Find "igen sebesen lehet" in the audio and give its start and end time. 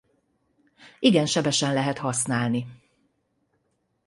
0.99-1.97